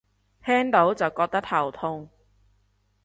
[0.43, 2.09] 聽到就覺得頭痛